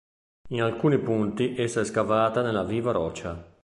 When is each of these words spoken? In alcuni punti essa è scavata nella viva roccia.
In 0.49 0.63
alcuni 0.63 0.97
punti 0.97 1.55
essa 1.55 1.81
è 1.81 1.85
scavata 1.85 2.41
nella 2.41 2.63
viva 2.63 2.91
roccia. 2.91 3.55